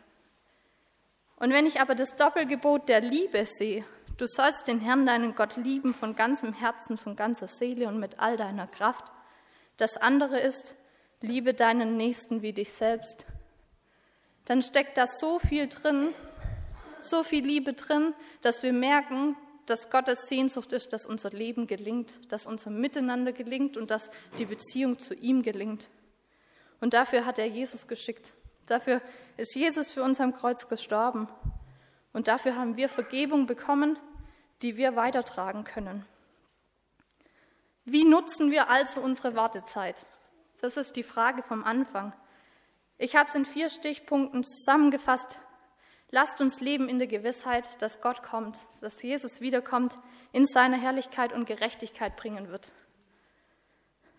Und 1.38 1.52
wenn 1.52 1.66
ich 1.66 1.82
aber 1.82 1.96
das 1.96 2.16
Doppelgebot 2.16 2.88
der 2.88 3.02
Liebe 3.02 3.46
sehe, 3.46 3.84
du 4.18 4.28
sollst 4.28 4.68
den 4.68 4.80
Herrn, 4.80 5.06
deinen 5.06 5.34
Gott 5.34 5.58
lieben 5.58 5.94
von 5.94 6.16
ganzem 6.16 6.54
Herzen, 6.54 6.98
von 6.98 7.16
ganzer 7.16 7.48
Seele 7.48 7.88
und 7.88 8.00
mit 8.00 8.20
all 8.20 8.38
deiner 8.38 8.68
Kraft. 8.68 9.06
Das 9.80 9.96
andere 9.96 10.38
ist, 10.42 10.76
liebe 11.22 11.54
deinen 11.54 11.96
Nächsten 11.96 12.42
wie 12.42 12.52
dich 12.52 12.70
selbst. 12.74 13.26
Dann 14.44 14.62
steckt 14.62 14.98
da 14.98 15.08
so 15.08 15.40
viel 15.40 15.70
drin, 15.70 16.10
so 17.00 17.24
viel 17.24 17.46
Liebe 17.46 17.72
drin, 17.72 18.14
dass 18.42 18.62
wir 18.62 18.74
merken, 18.74 19.38
dass 19.68 19.90
Gottes 19.90 20.28
Sehnsucht 20.28 20.74
ist, 20.74 20.92
dass 20.92 21.06
unser 21.06 21.30
Leben 21.30 21.66
gelingt, 21.66 22.20
dass 22.30 22.46
unser 22.46 22.72
Miteinander 22.72 23.32
gelingt 23.32 23.78
und 23.78 23.90
dass 23.90 24.12
die 24.38 24.46
Beziehung 24.46 25.00
zu 25.00 25.14
ihm 25.14 25.44
gelingt. 25.44 25.88
Und 26.82 26.94
dafür 26.94 27.26
hat 27.26 27.40
er 27.40 27.46
Jesus 27.46 27.88
geschickt. 27.88 28.34
Dafür 28.66 29.02
ist 29.38 29.56
Jesus 29.56 29.92
für 29.92 30.04
uns 30.04 30.20
am 30.20 30.34
Kreuz 30.34 30.68
gestorben. 30.68 31.30
Und 32.12 32.28
dafür 32.28 32.58
haben 32.58 32.76
wir 32.76 32.90
Vergebung 32.90 33.46
bekommen, 33.46 33.98
die 34.62 34.76
wir 34.76 34.98
weitertragen 34.98 35.64
können. 35.64 36.06
Wie 37.92 38.04
nutzen 38.04 38.52
wir 38.52 38.70
also 38.70 39.02
unsere 39.02 39.36
Wartezeit? 39.36 40.06
Das 40.62 40.78
ist 40.78 40.96
die 40.96 41.04
Frage 41.04 41.42
vom 41.42 41.64
Anfang. 41.64 42.14
Ich 43.00 43.16
habe 43.16 43.30
es 43.30 43.36
in 43.36 43.46
vier 43.46 43.70
Stichpunkten 43.72 44.44
zusammengefasst. 44.44 45.40
Lasst 46.12 46.40
uns 46.40 46.60
leben 46.60 46.88
in 46.88 47.00
der 47.00 47.08
Gewissheit, 47.08 47.82
dass 47.82 48.02
Gott 48.02 48.22
kommt, 48.22 48.60
dass 48.82 49.02
Jesus 49.02 49.42
wiederkommt, 49.42 49.98
in 50.34 50.46
seiner 50.46 50.78
Herrlichkeit 50.78 51.34
und 51.34 51.46
Gerechtigkeit 51.46 52.16
bringen 52.16 52.50
wird. 52.50 52.70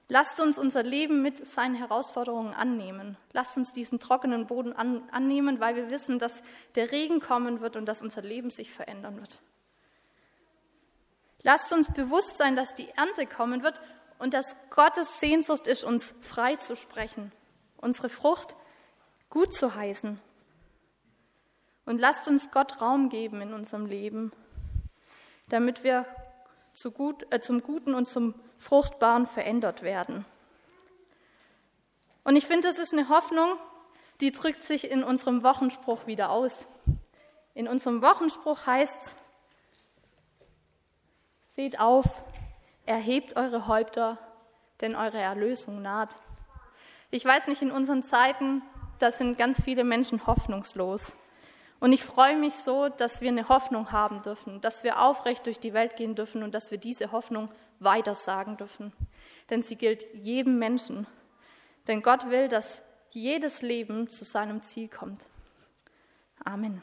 Lasst 0.09 0.41
uns 0.41 0.59
unser 0.59 0.83
Leben 0.83 1.23
mit 1.23 1.47
seinen 1.47 1.77
Herausforderungen 1.77 2.55
annehmen. 2.55 3.17
Lasst 3.33 3.57
uns 3.57 3.71
diesen 3.71 4.01
trockenen 4.01 4.47
Boden 4.47 4.73
an, 4.73 5.09
annehmen, 5.13 5.61
weil 5.61 5.77
wir 5.77 5.91
wissen, 5.91 6.19
dass 6.19 6.43
der 6.75 6.91
Regen 6.91 7.21
kommen 7.21 7.61
wird 7.61 7.77
und 7.77 7.87
dass 7.87 8.03
unser 8.03 8.23
Leben 8.23 8.51
sich 8.51 8.73
verändern 8.73 9.21
wird. 9.21 9.41
Lasst 11.43 11.73
uns 11.73 11.89
bewusst 11.93 12.37
sein, 12.37 12.57
dass 12.57 12.75
die 12.75 12.89
Ernte 12.91 13.27
kommen 13.27 13.63
wird 13.63 13.81
und 14.19 14.35
dass 14.35 14.57
Gottes 14.71 15.21
Sehnsucht 15.21 15.67
ist, 15.67 15.85
uns 15.85 16.15
frei 16.21 16.57
zu 16.57 16.77
sprechen, 16.77 17.33
unsere 17.79 18.09
Frucht 18.09 18.57
gut 19.31 19.55
zu 19.55 19.75
heißen. 19.75 20.21
Und 21.87 21.99
lasst 21.99 22.29
uns 22.29 22.51
Gott 22.51 22.81
Raum 22.81 23.09
geben 23.09 23.41
in 23.41 23.55
unserem 23.55 23.87
Leben, 23.87 24.33
damit 25.49 25.83
wir 25.83 26.05
zu 26.75 26.93
gut, 26.93 27.27
äh, 27.31 27.41
zum 27.41 27.63
Guten 27.63 27.95
und 27.95 28.07
zum 28.07 28.35
Fruchtbaren 28.59 29.27
verändert 29.27 29.83
werden. 29.83 30.25
Und 32.23 32.37
ich 32.37 32.47
finde, 32.47 32.69
das 32.69 32.79
ist 32.79 32.93
eine 32.93 33.09
Hoffnung, 33.09 33.57
die 34.21 34.31
drückt 34.31 34.63
sich 34.63 34.91
in 34.91 35.03
unserem 35.03 35.43
Wochenspruch 35.43 36.07
wieder 36.07 36.31
aus. 36.31 36.69
In 37.55 37.67
unserem 37.67 38.03
Wochenspruch 38.03 38.67
heißt 38.67 39.03
es, 39.03 39.17
seht 41.55 41.81
auf, 41.81 42.23
erhebt 42.87 43.37
eure 43.37 43.67
Häupter, 43.67 44.19
denn 44.81 44.95
eure 44.95 45.19
Erlösung 45.19 45.83
naht. 45.83 46.15
Ich 47.11 47.25
weiß 47.25 47.49
nicht, 47.49 47.61
in 47.61 47.73
unseren 47.73 48.03
Zeiten, 48.03 48.63
da 49.01 49.11
sind 49.11 49.37
ganz 49.37 49.61
viele 49.63 49.83
Menschen 49.83 50.27
hoffnungslos. 50.27 51.15
Und 51.81 51.93
ich 51.93 52.05
freue 52.05 52.37
mich 52.37 52.55
so, 52.55 52.89
dass 52.89 53.21
wir 53.21 53.31
eine 53.31 53.49
Hoffnung 53.49 53.91
haben 53.91 54.23
dürfen, 54.23 54.61
dass 54.61 54.85
wir 54.85 55.01
aufrecht 55.01 55.47
durch 55.47 55.59
die 55.59 55.73
Welt 55.73 55.97
gehen 55.97 56.15
dürfen 56.15 56.43
und 56.43 56.55
dass 56.55 56.71
wir 56.71 56.79
diese 56.79 57.11
Hoffnung 57.11 57.49
weitersagen 57.81 58.57
dürfen. 58.57 58.93
Denn 59.49 59.63
sie 59.63 59.77
gilt 59.77 60.07
jedem 60.15 60.59
Menschen. 60.59 61.07
Denn 61.89 62.03
Gott 62.03 62.31
will, 62.31 62.49
dass 62.49 62.83
jedes 63.11 63.63
Leben 63.63 64.09
zu 64.11 64.25
seinem 64.25 64.63
Ziel 64.63 64.89
kommt. 64.89 65.27
Amen. 66.45 66.83